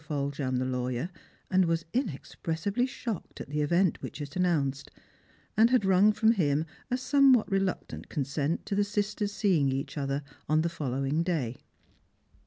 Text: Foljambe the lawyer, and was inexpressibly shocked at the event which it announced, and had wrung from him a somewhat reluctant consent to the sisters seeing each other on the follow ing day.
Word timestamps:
Foljambe 0.07 0.57
the 0.57 0.65
lawyer, 0.65 1.11
and 1.51 1.65
was 1.65 1.85
inexpressibly 1.93 2.87
shocked 2.87 3.39
at 3.39 3.49
the 3.49 3.61
event 3.61 4.01
which 4.01 4.19
it 4.19 4.35
announced, 4.35 4.89
and 5.55 5.69
had 5.69 5.85
wrung 5.85 6.11
from 6.11 6.31
him 6.31 6.65
a 6.89 6.97
somewhat 6.97 7.47
reluctant 7.51 8.09
consent 8.09 8.65
to 8.65 8.73
the 8.73 8.83
sisters 8.83 9.31
seeing 9.31 9.69
each 9.71 9.99
other 9.99 10.23
on 10.49 10.63
the 10.63 10.69
follow 10.69 11.05
ing 11.05 11.21
day. 11.21 11.55